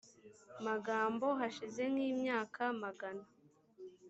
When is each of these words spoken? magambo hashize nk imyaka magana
magambo 0.65 1.27
hashize 1.39 1.81
nk 1.91 1.99
imyaka 2.11 2.61
magana 2.83 3.25